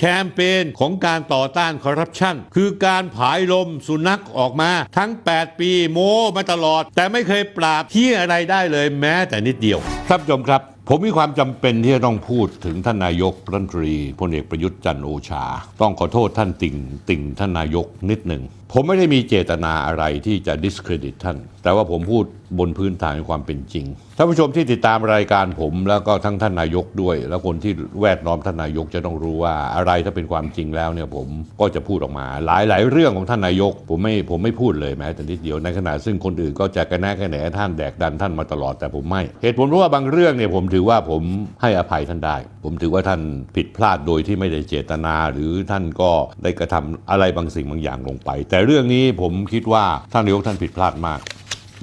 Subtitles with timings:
[0.00, 5.98] แคมเปญของการต่อต้านคอร์รัปชันคือการผายลมสุนัขออกมาทั้ง 8 ปีโม้
[6.36, 9.78] มาตลอด แต่ไม่เคยปราบที่อะไรได้เลยแม้แต่นิดเดียว
[10.08, 15.44] ท่านผู้ชมครับ ผมมีความจำเป็นที่จะต้องพูดถึงท่านนายกรัฐมนตรีพลเอกประยุทธ์จันทร์โอชา
[15.80, 16.76] ต้องขอโทษท่านติ่ง
[17.08, 18.42] ติ่งท่านนายกนิดหนึ่ง
[18.72, 22.24] ผมไม่ได้มีเจตนาอะไรที่จะ discredit ท่าน แต่ว่าผมพูด
[22.58, 23.86] บนพื้นฐานความเป็นจริง
[24.16, 31.28] ท่านผู้ชมที่ติดตามรายการผมแล้วก็ทั้งท่านนายกด้วย แล้วคนที่แวดล้อมท่านนายกจะต้องรู้ว่าอะไรถ้าเป็นความจริงแล้วเนี่ยผม
[31.60, 41.22] ก็จะพูดออกมา หลายๆ เรื่องของท่านนายก ผมไม่ผมไม่พูดเลยแม้แต่นิดเดียวในขณะซึ่งคนอื่นก็จะกระแนะกระแหนท่านแดกดันท่านมาตลอดแต่ผมไม่ เหตุผลเพราะว่าบางเรื่องเนี่ยผมถือว่าผม
[41.62, 43.20] ให้อภัยท่านได้ ผมถือว่าท่าน
[43.56, 46.10] ผิดพลาดโดยที่ไม่ได้เจตนา หรือท่านก็
[46.42, 51.20] ได้กระทำอะไรบางสิ่งบางอย่างลงไปแแต่เรื่องนี้ผมคิดว่าท่านนายกท่านผิดพลาดมาก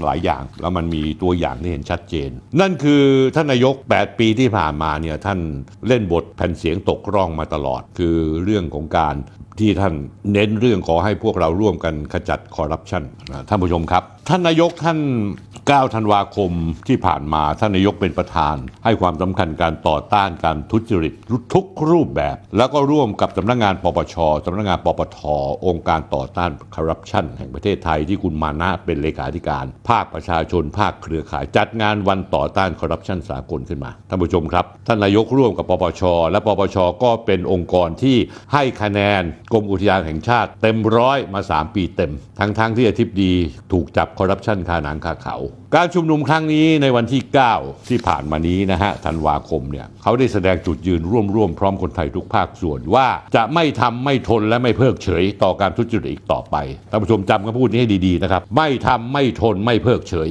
[0.03, 2.29] หลายอย่างแล้วมันมีตัวอย่างที่เห็นชัดเจน
[2.61, 3.03] นั่นคือ
[3.35, 5.39] ท่านนายก 8 ปีที่ผ่านมาเนี่ยท่าน
[5.87, 9.15] เล่นบทแผ่นเสียงตกร่องมาตลอด คือเรื่องของการ
[9.59, 9.93] ที่ท่าน
[10.33, 13.03] เน้นเรื่องขอให้พวกเราร่วมกันขจัดคอร์รัปชัน
[13.49, 14.99] ท่านผู้ชมครับ ท่านนายกท่าน
[15.45, 16.51] 9 ธันวาคม
[16.87, 21.13] ที่ผ่านมาท่านนายกเป็นประธาน ให้ความสำคัญการต่อต้านการทุจริต
[21.53, 24.15] ทุกรูปแบบ แล้วก็ร่วมกับสำนักงานปปช
[24.45, 25.19] สำนักงานปปท
[25.67, 38.17] องค์การต่อต้านคอร์รัปชันแห่งประเทศไทยที่คุณมานะเป็นเลขาธิการ ภาคประชาชนภาคเครือข่าย จัดงานวันต่อต้านคอร์รัปชันสากลขึ้นมาท่านผู้ชมครับท่านนายกร่วมกับปปชและปปชก็เป็นองค์กรที่
[38.53, 39.21] ให้คะแนน
[39.53, 43.33] กรมอุทยานแห่งชาติ เต็มร้อยมา 3 ปีเต็ม ทั้งๆที่อธิบดี
[43.73, 45.35] ถูกจับคอร์รัปชันคาหนังคาเขา
[45.75, 47.21] การชุมนุมครั้งนี้ในวันที่
[47.55, 56.55] 9 ที่ผ่านมานี้นะฮะธันวาคมเนี่ยเขาได้แสดงจุดยืนร่วมร่วมพร้อมคนไทยทุกภาคส่วนว่าจะไม่ทำไม่ทนและไม่เพิกเฉย ต่อการทุจริตอีกต่อไป
[56.89, 60.29] ท่านผู้ชมจำคำพูดนี้ให้ดีๆนะครับไม่ทำไม่ทนไม่เพิกเฉย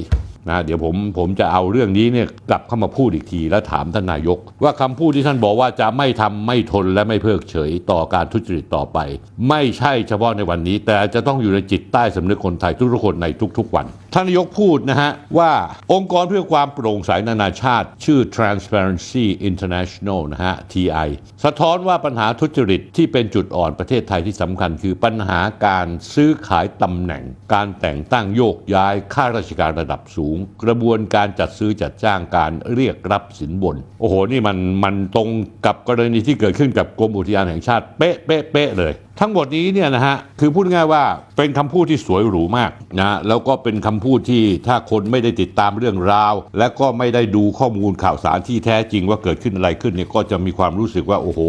[0.49, 8.99] นะเดี๋ยวผมผมจะเอาเรื่องนี้เนี่ยกลับเข้ามาพูดอีกที แล้วถามท่านนายก ว่าคำพูดที่ท่านบอกว่าจะไม่ทำไม่ทนและไม่เพิกเฉยต่อการทุจริตต่อไป
[9.49, 15.51] ไม่ใช่เฉพาะในวันนี้ แต่จะต้องอยู่ในจิตใต้สำนึกคนไทยทุกๆคนในทุก ๆวัน ท่านนายกพูดนะฮะ ว่า
[15.93, 21.09] องค์กรเพื่อความโปร่งใสนานาชาติ ชื่อ Transparency International นะฮะ TI
[21.43, 27.23] สะท้อนว่าปัญหาทุจริตที่เป็นจุดอ่อนประเทศไทยที่สำคัญ คือปัญหาการซื้อขายตำแหน่ง
[27.53, 35.29] การแต่งตั้งโยกย้ายข้าราชการระดับสูง กระบวนการจัดซื้อจัดจ้างการเรียกรับสินบน โอ้โหนี่มันมันตรง
[35.65, 41.03] กับกรณีที่เกิดขึ้นกับกรมอุทยานแห่งชาติเป๊ะเป๊ะเป๊ะเลยทั้งหมดนี้เนี่ยนะฮะคือพูดง่ายว่า
[41.37, 51.39] เป็นคำพูดที่สวยหรูมากนะแล้วก็เป็นคำพูดที่ถ้าคนไม่ได้ติดตามเรื่องราว และก็ไม่ได้ดูข้อมูลข่าวสารที่แท้จริงว่าเกิดขึ้นอะไรขึ้นเนี่ยก็จะมีความรู้สึกว่าโอ้โห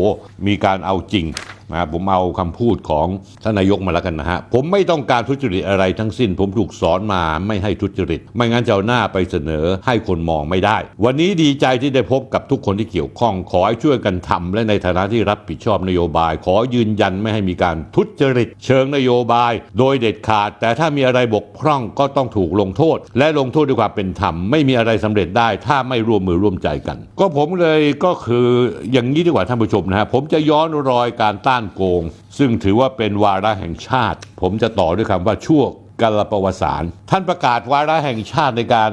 [0.47, 1.25] มีการเอาจริง
[1.73, 3.07] นะผมเอาคำพูดของ
[3.43, 28.49] ท่านนายกมาแล้วกันนะฮะ ผมไม่ต้องการทุจริตอะไรทั้งสิ้น ผมถูกสอนมาไม่ให้ทุจริต ไม่งั้นจะเอาหน้าไปเสนอให้คนมองไม่ได้ วันนี้ดีใจที่ได้พบกับทุกคนที่เกี่ยวข้อง ขอให้ช่วยกันทำและในฐานะที่รับผิดชอบนโยบาย ขอยืนยันไม่ให้มีการทุจริต เชิงนโยบาย โดยเด็ดขาด แต่ถ้ามีอะไรบกพร่องก็ต้องถูกลงโทษ และลงโทษด้วยความเป็นธรรมไม่มีอะไรสำเร็จได้ ถ้าไม่ร่วมมือร่วมใจกัน ก็ผมเลยก็คือ
[28.93, 32.03] อย่างนี้ดีกว่าท่านผู้ชมนะฮะผมจะย้อนรอยการตั้านโกง
[32.39, 35.63] ซึ่งถือว่าเป็นวาระแห่งชาติ ผมจะต่อด้วยคำว่าชั่ว
[36.03, 38.91] กาลประวัติศาสตร์ท่านประกาศวาระแห่งชาติในการ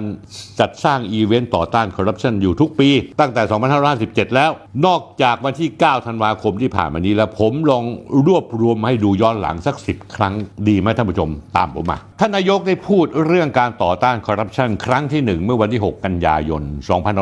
[0.59, 2.89] จัดสร้างอีเวนต์ต่อต้านคอร์รัปชันอยู่ทุกปี
[3.19, 3.41] ตั้งแต่
[3.89, 4.51] 2517 แล้ว
[4.85, 7.85] นอกจากวันที่ 9 ธันวาคมที่ผ่านมานี้แล้ว ผมลอง
[8.25, 10.33] รวบรวมให้ดูย้อนหลังสัก 10 ครั้ง
[10.67, 16.63] ดีไหมท่านผู้ชมตามผมมา ท่านนายกได้พูดเรื่องการต่อต้านคอร์รัปชันครั้งที่ 1 เมื่อวันที่ 6 กันยายน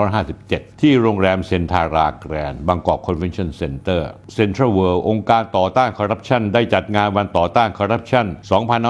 [0.10, 8.26] 2557 ที่โรงแรมเซนทาราแกรนด์บางกอกคอนเวนชั่นเซ็นเตอร์เซ็นทรัลเวิลด์องค์การต่อต้านคอร์รัปชันได้จัดงานวันต่อต้านคอร์รัปชัน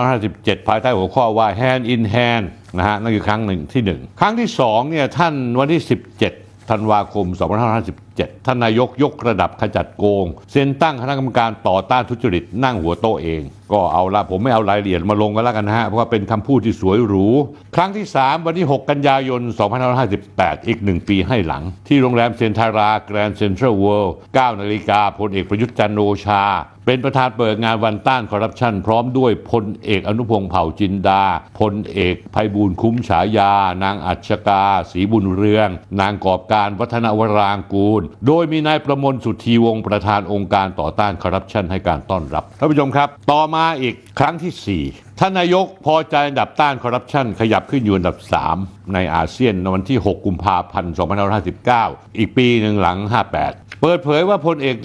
[0.02, 2.46] 2557ภายใต้หัวข้อว่า Hand in Hand
[2.78, 5.82] นะฮะนั่นคือครั้งหนึ่งที่หนึ่งครั้งที่สองเนี่ยท่านวันที่
[6.26, 7.26] 17ธันวาคม
[7.74, 8.09] 2557
[8.46, 13.44] ท่านนายกยกระดับขจัดโกง เซ็นตั้งคณะกรรมการต่อต้านทุจริตนั่งหัวโต๊ะเอง
[13.74, 17.28] ก็เอาละผมไม่เอารายละเอียดมาลงกันแล้วกันนะฮะ เพราะว่าเป็นคำพูดที่สวยหรู
[17.76, 19.42] ครั้งที่ 3 วันที่ 6 กันยายน
[20.06, 26.44] 2558 อีกหนึ่งปีให้หลัง ที่โรงแรมเซนทาราแกรนด์เซ็นทรัลเวิลด์9นาฬิกาพลเอกประยุทธ์จันโอชา
[26.86, 31.24] เป็นประธานเปิดงานวันต้านคอร์รัปชันพร้อมด้วยพลเอกอนุพงษ์เผ่าจินดา
[31.60, 35.70] พลเอกภัยบูลคุ้มฉายา นางอัชกาศรีบุญเรือง
[36.02, 48.18] นางกอบการวัฒนวรางกูลโดยมีนายประมลสุธีวงศ์ประธานองค์การต่อต้านคอร์รัปชันให้การต้อนรับท่านผู้ชมครับ ต่อมาอีกครั้งที่ 4 ท่านนายกพอใจอันดับต้านคอร์รัปชันขยับขึ้นอยู่อันดับ
[48.56, 50.94] 3 ในอาเซียนในวันที่ 6 กุมภาพันธ์
[51.56, 52.98] 2559 อีกปีหนึ่งหลัง
[53.40, 54.76] 58 เปิดเผยว่าพลเอก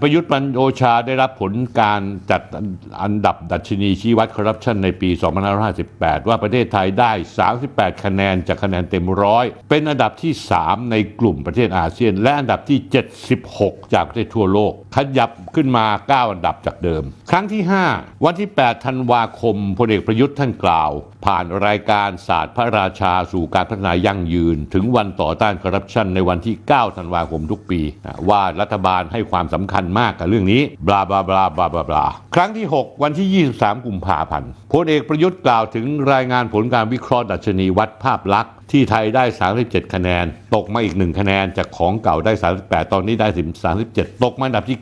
[0.00, 2.00] ประยุทธ์ปันโอชาได้รับผลการ
[2.30, 2.42] จัด
[3.02, 5.10] อันดับดัชนีชี้วัดคอร์รัปชันในปี
[5.68, 7.12] 2558 ว่าประเทศไทยได้
[7.58, 10.32] 38 คะแนนจากคะแนนเต็มร้อยเป็นอันดับที่
[10.62, 12.78] 3 ในกลุ่มประเทศอาเซียน และอันดับที่
[13.36, 17.62] 76 จากประเทศทั่วโลกขยับขึ้นมา 9 อันดับจากเดิม ครั้งที่
[17.92, 20.90] 5 วันที่ 8 ธันวาคมพลเอกประยุทธ์ท่านกล่าว
[21.26, 27.80] ผ่านรายการศาสตร์พระราชาสู่การพัฒนายั่งยืน ถึงวันต่อต้านคอร์รัปชันในวันที่ 9 ธันวาคมทุกปี
[28.28, 39.24] ว่ารัฐบาลให้ความสำคัญมากกับเรื่องนี้บลาบลาบลาบลาบลาบลาครั้งที่ 6 วันที่ 23 กุมภาพันธ์พลเอกประยุทธ์กล่าวถึงรายงานผลการวิเคราะห์ดัชนีวัดภาพลักษณ์ที่ไทยได้
[39.58, 40.24] 37 คะแนน
[40.54, 42.32] ตกมาอีก 1 คะแนน จากของเก่าได้
[42.62, 43.28] 38 ตอนนี้ได้
[43.76, 44.78] 37 ตกมาอันดับที่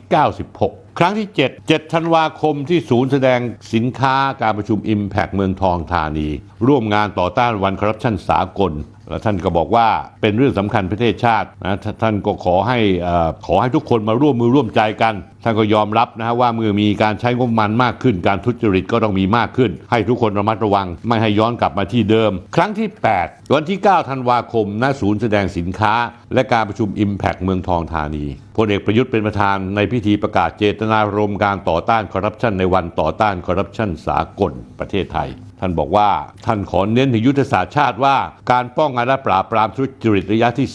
[0.47, 3.39] 96ครั้งที่ 7 7ธันวาคมที่ศูนย์แสดง
[3.73, 6.27] สินค้าการประชุม Impact เมืองทองธานี
[6.67, 8.71] ร่วมงานต่อต้านวันคอร์รัปชันสากล
[9.11, 9.87] แล้วท่านก็บอกว่า
[10.21, 22.89] เป็นเรื่องสำคัญประเทศชาตินะท่านก็ขอให้อ่อขอให้ทุกคนมาร่วมมือร่วมใจกัน ท่านก็ยอมรับนะฮะว่าเมื่อมีการใช้งบประมาณมากขึ้น การทุจริตก็ต้องมีมากขึ้น ให้ทุกคนระมัดระวัง ไม่ให้ย้อนกลับมาที่เดิม ครั้งที่
[23.21, 25.93] 8 วันที่ 9 ธันวาคมณศูนย์แสดงสินค้า
[26.33, 28.25] และการประชุม Impact เมืองทองธานี
[28.57, 35.29] พลเอกประยุทธ์เป็นประธานในพิธีประกาศเจตนารมณ์การต่อต้านคอร์รัปชันในวันต่อต้านคอร์รัปชันสากลประเทศไทย
[35.61, 36.09] ท่านบอกว่า
[36.45, 38.15] ท่านขอเน้นถึงยุทธศาสตร์ชาติว่า
[38.51, 40.67] การป้องกันและปราบปรามทุจริตระยะที่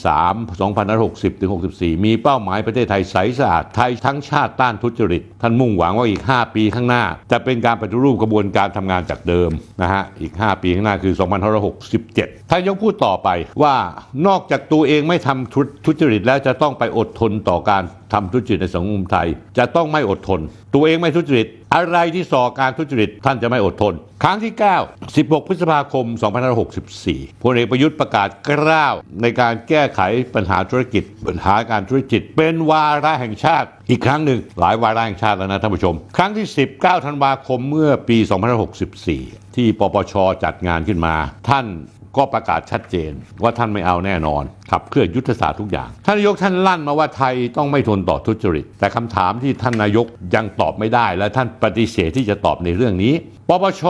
[0.42, 9.50] 3 2560ถึง64 มีเป้าหมายประเทศไทยใสสะอาดไทยทั้งชาติต้านทุจริต ท่านมุ่งหวังว่าอีก 5 ปีข้างหน้า จะเป็นการปฏิรูปกระบวนการทำงานจากเดิม
[9.82, 11.14] นะฮะอีก 5 ปีข้างหน้าคือ
[11.82, 13.28] 2567 ท่านยกพูดต่อไป
[13.62, 13.74] ว่า
[14.26, 19.28] นอกจากตัวเองไม่ทำทุทุจริตแล้วจะต้องไปอดทนต่อการทำทุจริตในสังคมไทย
[19.58, 20.40] จะต้องไม่อดทน
[20.74, 26.06] ตัวเองไม่ทุจริต อะไรที่ส่อการทุจริตท่านจะไม่อดทน ครั้งที่ 9 16 พฤษภาคม
[26.74, 30.00] 2564 พลเอกประยุทธ์ประกาศกล้าว ในการแก้ไข
[30.34, 36.46] ปัญหาธุรกิจ ปัญหาการธุรกิจ เป็นวาระแห่งชาติ อีกครั้งหนึ่งหลายวาระแห่งชาติแล้วนะท่านผู้ชม ครั้งที่
[36.76, 38.18] 19 ธันวาคมเมื่อปี
[38.86, 40.14] 2564 ที่ปปช
[40.44, 41.14] จัดงานขึ้นมา
[41.48, 41.66] ท่าน
[42.16, 53.14] ก็ประกาศชัดเจนว่าท่านไม่เอาแน่นอนขับเคลื่อนยุทธศาสตร์ทุกอย่าง ท่านนายกท่านลั่นมาว่าไทยต้องไม่ทนต่อทุจริต แต่คำถามที่ท่านนายกยังตอบไม่ได้ และท่านปฏิเสธที่จะตอบในเรื่องนี้
[53.48, 53.82] ปปช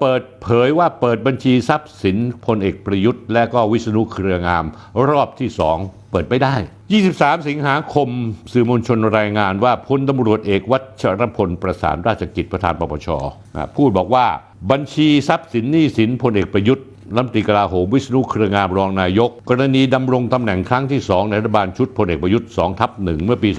[0.00, 2.16] เปิดเผยว่าเปิดบัญชีทรัพย์สิน
[2.46, 4.64] พลเอกประยุทธ์ และก็วิษณุเครืองาม
[5.08, 5.78] รอบที่สอง
[6.12, 6.54] เปิดไม่ได้
[7.00, 8.08] 23 สิงหาคม
[8.52, 13.08] สื่อมวลชนรายงานว่าพลตำรวจเอกวัชรพลประสานราชกิจประธานปปช
[13.76, 14.26] พูดบอกว่า
[14.70, 23.50] บัญชีทรัพย์สินหนี้สินพลเอกประยุทธ์ รัฐมนตรีกลาโหมวิษณุเครืองามรองนายก กรณีดำรงตำแหน่งครั้งที่ 2 ในรัฐบาลชุดพลเอกประยุทธ์2ทับ1เมื่อปี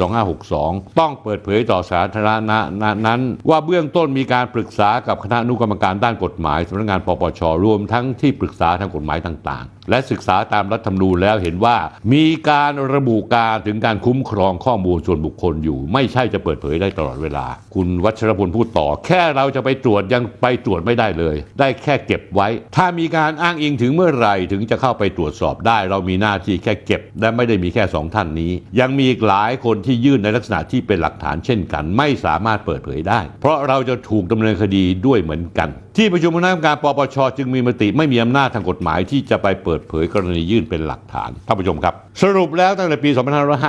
[0.45, 2.59] 2562 ต้องเปิดเผยต่อสาธารณะ
[3.07, 11.77] นั้น ว่าเบื้องต้นมีการปรึกษากับคณะอนุกรรมการด้านกฎหมายสำนักงานปปชรวมทั้งที่ปรึกษาทางกฎหมายต่างๆและศึกษาตามรัฐธรรมนูญแล้วเห็นว่า
[12.13, 17.45] มีการระบุการถึงการคุ้มครองข้อมูลส่วนบุคคลอยู่ ไม่ใช่จะเปิดเผยได้ตลอดเวลา
[17.75, 43.09] คุณวัชรพลพูดต่อ แค่เราจะไปตรวจยังไปตรวจไม่ได้เลย ได้แค่เก็บไว้ ถ้ามีการอ้างอิงถึงเมื่อไหร่ถึงจะเข้าไปตรวจสอบได้ เรามีหน้าที่แค่เก็บ และไม่ได้มีแค่สองท่านนี้ ยังมีอีกหลายคนที่ยื่นในลักษณะที่เป็นหลักฐานเช่นกัน ไม่สามารถเปิดเผยได้ เพราะเราจะถูกดำเนินคดีด้วยเหมือนกันที่ประชุมคณะกรรมการปปชจึงมีมติไม่มีอำนาจทางกฎหมายที่จะไปเปิดเผยกรณียื่นเป็นหลักฐานท่านผู้ชมครับ สรุปแล้วตั้งแต่ปี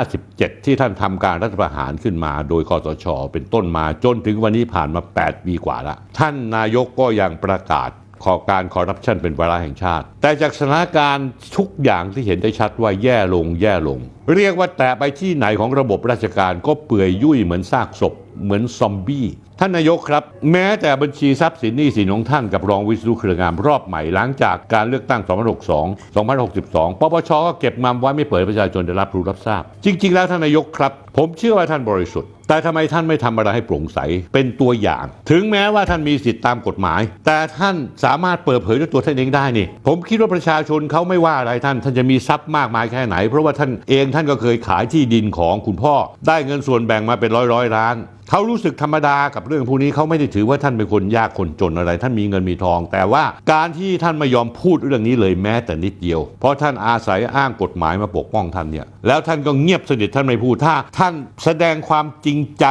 [0.02, 7.90] 2557 ที่ท่านทำการรัฐประหารขึ้นมา โดยคอสช เป็นต้นมาจนถึงวันนี้ผ่านมา 8 ปีกว่าแล้วท่านนายกก็ยังประกาศ
[8.24, 13.98] ขอการคอร์รัปชันเป็นวาระแห่งชาติ แต่จากสถานการณ์ทุกอย่างที่เห็นได้ชัดว่าแย่ลงแย่ลง
[14.34, 18.14] เรียกว่าแต่ไปที่ไหนของระบบราชการก็เปื่อยยุ่ยเหมือนซากศพ
[18.44, 19.26] เหมือนซอมบี้
[19.60, 33.98] ท่านนายกครับ แม้แต่บัญชีทรัพย์สินหนี้สินของท่านกับรองวิศนุเครืองามรอบใหม่หลังจากการเลือกตั้ง 2062 2062 ปปชก็เก็บมัมไว้ไม่เปิดประชาชนได้รับรู้รับทราบ จริง ๆ แล้วท่านนายกครับ ผมเชื่อว่าท่านบริสุทธิ์ แต่ทำไมท่านไม่ทำอะไรให้โปร่งใส
[34.34, 45.94] เป็นตัวอย่าง ถึงแม้ว่าท่านมีสิทธิตามกฎหมาย แต่ท่านสามารถเปิดเผยด้วยตัวท่านเองได้นี่ ผมคิดว่าประชาชนเขาไม่ว่าอะไรท่าน ท่านจะมีทรัพย์มากมายแค่ไหน เพราะว่าท่านเองท่านก็เคยขายที่ดินของคุณพ่อ
[46.26, 47.96] ได้เงินส่วนแบ่งมาเป็นร้อยร้อยล้าน
[48.30, 61.14] เขารู้สึกธรรมดากับเรื่องพวกนี้เขาไม่ได้ถือว่าท่านเป็นคนยากคนจนอะไร ท่านมีเงินมีทอง แต่ว่าการที่ท่านไม่ยอมพูดเรื่องนี้เลยแม้แต่นิดเดียว เพราะท่านอาศัยอ้างกฎหมายมาปกป้องท่านเนี่ยแล้วท่านก็เงียบสนิทท่านไม่พูดถ้า ท่าน
[61.44, 62.66] แสดงความจริงใจ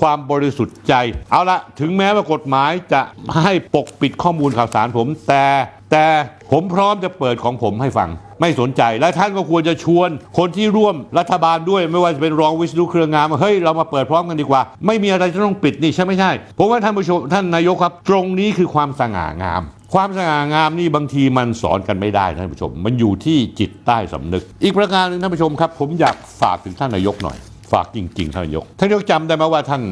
[0.00, 0.94] ความบริสุทธิ์ใจ
[1.30, 3.02] เอาละถึงแม้ว่ากฎหมายจะ
[3.42, 5.46] ให้ปกปิดข้อมูลข่าวสารผมแต่
[5.92, 6.06] แต่
[6.52, 8.08] ผมพร้อมจะเปิดของผมให้ฟัง
[8.40, 19.62] ไม่สนใจและท่านก็ควรจะชวน คนที่ร่วมรัฐบาลด้วยไม่ว่าจะเป็นรองวิศนุเครืองามว่าเฮ้ยเรามาเปิดพร้อมกันดีกว่า ไม่มีอะไรจะต้องปิดนี่ใช่ไม่ใช่ผมว่าท่านผู้ชมท่านนายกครับ ตรงนี้คือความสง่างาม
[19.94, 27.38] ความสง่างามนี่บางทีมันสอนกันไม่ได้ท่านผู้ชม มันอยู่ที่จิตใต้สำนึก อีกประการหนึ่งท่านผู้ชมครับ ผมอยากฝากถึงท่านนายกหน่อย
[27.72, 29.82] ฝากจริง ๆ ท่านนายก ท่านนายกจำได้ไหมว่าท่าน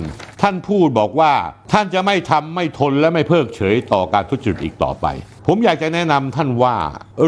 [0.43, 1.33] ท่านพูดบอกว่า
[1.73, 5.07] ท่านจะไม่ทำไม่ทนและไม่เพิกเฉยต่อการทุจริตอีกต่อไป
[5.49, 6.77] ผมอยากจะแนะนำท่านว่า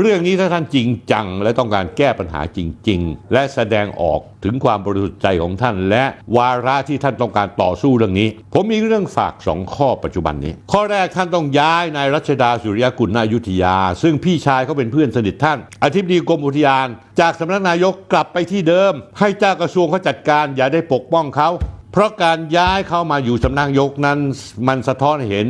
[0.00, 2.58] เรื่องนี้ถ้าท่านจริงจัง และต้องการแก้ปัญหาจ
[2.88, 6.04] ริง ๆ และแสดงออกถึงความบริสุทธิ์ใจของท่าน และ
[6.36, 16.86] วาระที่ท่านต้องการต่อสู้เรื่องนี้ ผมมีเรื่องฝากสองข้อปัจจุบันนี้ ข้อแรกท่านต้องย้ายนายรัชดาสุริยกุลนายุทธยา ซึ่งพี่ชายเขาเป็นเพื่อนสนิทท่าน อธิบดีกรมอุทยาน
[17.20, 21.48] จากสำนักนายกกลับไปที่เดิม ให้เจ้ากระทรวงเขาจัดการอย่าได้ปกป้องเขา
[21.92, 24.18] เพราะการย้ายเข้ามาอยู่สำนักนายกนั้น
[24.68, 25.46] มันสะท้อนเห็น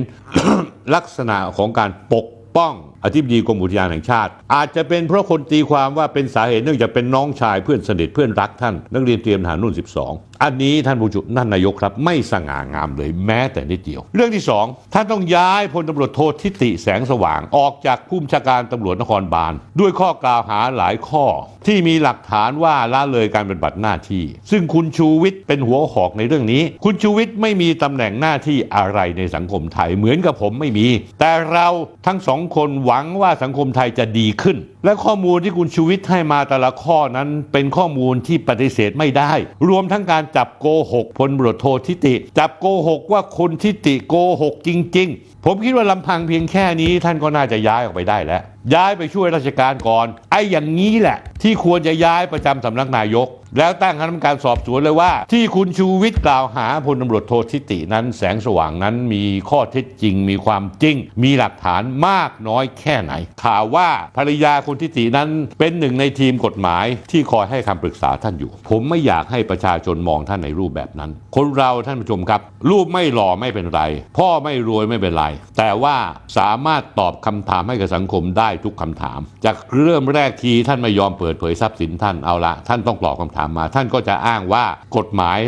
[0.94, 2.74] ลักษณะของการปก ป้อง
[3.06, 21.24] อธิบดีกรมอุทยานแห่งชาติ อาจจะเป็นเพราะคนตีความว่าเป็นสาเหตุเนื่องจากเป็นน้องชายเพื่อนสนิทเพื่อนรักท่าน นักเรียนเตรียมทหารรุ่น 12 อันนี้ท่านผู้จุนั่นนายกครับ ไม่สง่างามเลยแม้แต่นิดเดียว เรื่องที่สองท่านต้องย้ายพลตำรวจโททิติแสงสว่างออกจากผู้บัญชาการตำรวจนครบาลด้วยข้อกล่าวหาหลายข้อ
[21.66, 30.86] ที่มีหลักฐานว่าละเลยการปฏิบัติหน้าที่ ซึ่งคุณชูวิทย์เป็นหัวหอกในเรื่องนี้ คุณชูวิทย์ไม่มีตำแหน่งหน้าที่อะไรในสังคมไทยเหมือนกับผมไม่มี
[31.20, 31.68] แต่เรา
[32.06, 39.32] ทั้งสองคนหวังังว่าสังคมไทยจะดีขึ้น และข้อมูลที่คุณชูวิทย์ให้มาแต่ละข้อนั้นเป็นข้อมูลที่ปฏิเสธไม่ได้
[39.68, 48.42] รวมทั้งการจับโกหกพลตำรวจโททิติ จับโกหกว่าคนทิติโกหกจริง ๆ ผมคิดว่าลำพังเพียงแค่นี้ท่านก็น่าจะย้ายออกไปได้แล้ว
[48.74, 53.28] ย้ายไปช่วยราชการก่อน ไอ้อย่างนี้แหละ ที่ควรจะย้ายประจำสำนักนายก
[53.58, 63.12] แล้วตั้งคณะกรรมการสอบสวนเลยว่า ที่คุณชูวิทย์กล่าวหาพลตำรวจโททิตินั้น แสงสว่างนั้นมีข้อเท็จจริง มีความจริง มีหลักฐานมากน้อยแค่ไหน
[63.44, 65.28] ข่าวว่าภรรยาคุณทิตินั้น
[65.58, 72.40] เป็นหนึ่งในทีมกฎหมายที่คอยให้คำปรึกษาท่านอยู่ ผมไม่อยากให้ประชาชนมองท่านในรูปแบบนั้น คนเราท่านผู้ชมครับ
[72.70, 73.82] รูปไม่หล่อไม่เป็นไร
[74.18, 75.24] พ่อไม่รวยไม่เป็นไร
[75.58, 75.96] แต่ว่า
[76.38, 84.64] สามารถตอบคำถามให้กับสังคมได้ทุกคำถาม จากเริ่มแรกทีท่านไม่ยอมเปิดเผยทรัพย์สินท่านเอาละท่านต้องตอบคำถามมา ท่านก็จะอ้างว่า
[84.96, 85.38] กฎหมาย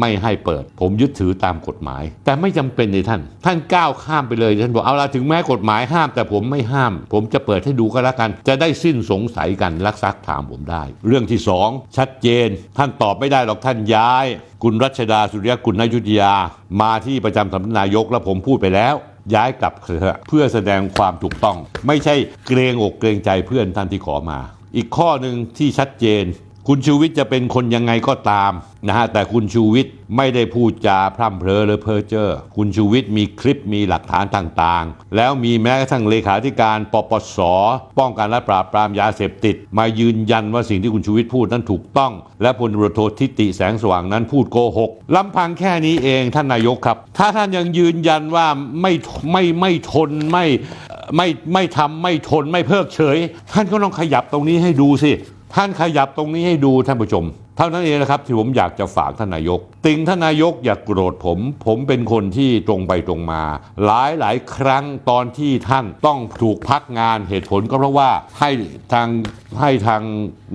[0.00, 14.26] ไม่ให้เปิด ผมยึดถือตามกฎหมาย แต่ไม่จำเป็นเลยท่าน ท่านก้าวข้ามไปเลยท่านบอกเอาละถึงแม้กฎหมายห้าม แต่ผมไม่ห้าม ผมจะเปิดให้ดูก็แล้วกัน จะได้สิ้นสงสัยกันรักซักถามผมได้ เรื่องที่สองชัดเจน ท่านตอบไม่ได้หรอกท่านย้าย
[14.62, 16.34] คุณรัชดาสุริยกุลนายุทธยา
[16.80, 18.94] มาที่ประจำสำนักนายกแล้วผมพูดไปแล้ว
[19.34, 22.14] ย้ายกลับเถอะเพื่อแสดงความถูกต้อง ไม่ใช่
[22.46, 24.40] เกรงอกเกรงใจเพื่อนท่านที่ขอมา
[24.76, 26.24] อีกข้อหนึ่งที่ชัดเจน
[26.70, 28.52] คุณชูวิทย์จะเป็นคนยังไงก็ตาม
[28.88, 37.38] นะฮะแต่คุณชูวิทย์ไม่ได้พูดจาพร่ำเพลอหรือเพ้อเจ้อคุณชูวิทย์มีคลิปมีหลักฐานต่างๆ แล้วมีแม้กระทั่งเลขาธิการปปส
[37.98, 48.46] ป้องกันและปราบปรามยาเสพติด มายืนยันว่าสิ่งที่คุณชูวิทย์พูดนั้นถูกต้อง และพลตรวจโททิติแสงสว่างนั้นพูดโกหกลำพังแค่นี้เองท่านนายกครับ ถ้าท่านยังยืนยันว่า
[48.80, 48.92] ไม่
[49.32, 50.46] ไม่ไม่ทนไม่
[51.16, 53.18] ไม่ไม่ทำไม่ทนไม่เพิกเฉย
[53.52, 55.12] ท่านก็ต้องขยับตรงนี้ให้ดูสิ
[55.54, 57.24] ท่านขยับตรงนี้ให้ดูท่านผู้ชม
[57.56, 63.42] เท่านั้นเองนะครับที่ผมอยากจะฝากท่านนายก ติงท่านนายกอย่ากโกรธผม ผมเป็นคนที่ตรงไปตรงมา
[63.84, 68.50] หลายหลายครั้งตอนที่ท่านต้องถูกพักงานเหตุผลก็เพราะว่าให้
[68.92, 69.08] ทาง
[69.60, 70.02] ให้ทาง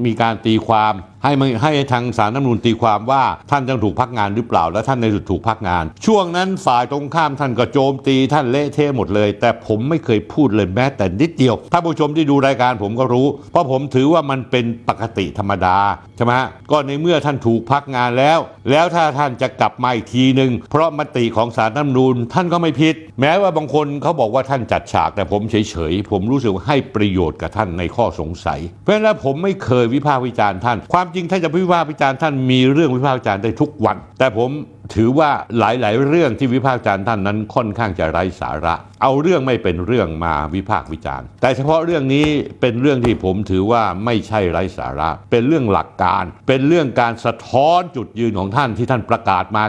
[0.06, 15.77] มีการตีความ ให้มันให้ทางสารน้ำนูนตีความว่าท่านต้องถูกพักงานหรือเปล่า และท่านในสุดถูกพักงาน ช่วงนั้นฝ่ายตรงข้ามท่านก็โจมตีท่านเละเทะหมดเลย แต่ผมไม่เคยพูดเลยแม้แต่นิดเดียว ถ้าผู้ชมที่ดูรายการผมก็รู้ เพราะผมถือว่ามันเป็นปกติธรรมดา
[16.18, 16.34] ใช่ไหม
[16.72, 18.39] ก็ในเมื่อท่านถูกพักงานแล้ว
[18.72, 34.50] แล้วถ้าท่านจะกลับมาอีกทีหนึ่งเพราะมติของสารน้ำนูนท่านก็ไม่ผิด แม้ว่าบางคนเขาบอกว่าท่านจัดฉากแต่ผมเฉยๆผมรู้สึกว่าให้ประโยชน์กับท่านในข้อสงสัย เพราะฉะนั้นผมไม่เคยวิพากษ์วิจารณ์ท่านความจริงถ้าจะวิพากษ์วิจารณ์ท่านมีเรื่องวิพากษ์วิจารณ์ได้ทุกวัน แต่ผม
[34.94, 42.28] ถือว่าหลายๆ เรื่องที่วิพากษ์วิจารณ์ท่านนั้นค่อนข้างจะไร้สาระ เอาเรื่องไม่เป็นเรื่องมาวิพากษ์วิจารณ์ แต่เฉพาะเรื่องนี้
[42.62, 49.63] เป็นเรื่องที่ผมถือว่าไม่ใช่ไร้สาระ เป็นเรื่องหลักการ เป็นเรื่องการสะท้อนจุดยืนของท่านที่ท่านประกาศมา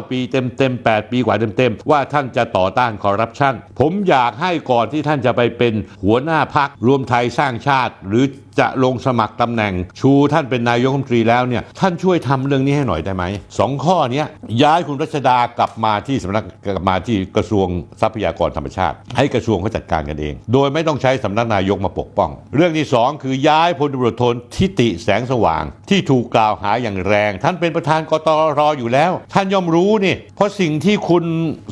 [0.00, 5.74] 9 ปีเต็มๆ 8 ปีกว่าเต็มๆ ว่าท่านจะต่อต้านคอร์รัปชัน ผมอยากให้ก่อนที่ท่านจะไปเป็น
[6.04, 8.24] หัวหน้าพักรวมไทยสร้างชาติ หรือ
[8.60, 13.24] จะลงสมัครตำแหน่ง ชูท่านเป็นนายกรัฐมนตรีแล้วเนี่ยท่านช่วยทำเรื่องนี้ให้หน่อยได้ไหม
[13.58, 14.24] สองข้อนี้
[14.62, 17.66] ย้ายคุณรัชดากลับมาที่สำนักกลับมาที่กระทรวง
[18.00, 24.24] ทรัพยากรธรรมชาติ ให้กระทรวงเขาจัดการกันเอง โดยไม่ต้องใช้สำนักนายกมาปกป้อง เรื่องที่สองคือย้ายพลตำรวจโท
[24.56, 31.24] ทิติแสงสว่าง ที่ถูกกล่าวหาอย่างแรง ท่านเป็นประธานกตรอยู่แล้ว ท่านย่อมรู้นี่เพราะสิ่งที่คุณ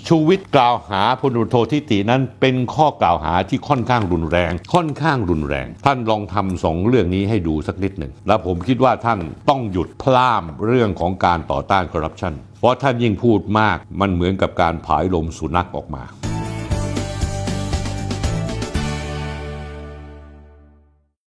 [0.08, 9.18] ชูวิทย์กล่าวหาพลตำรวจโททิตินั้นเป็นข้อกล่าวหาที่ค่อนข้างรุนแรง ค่อนข้างรุนแรง ท่านลองทำสองเรื่องนี้ให้ดูสักนิดหนึ่งแล้วผมคิดว่าท่าน
[9.48, 16.02] ต้องหยุดพล่ามเรื่องของการต่อต้านคอร์รัปชัน เพราะท่านยิ่งพูดมากมันเหมือนกับการผายลมสุนัขออกมา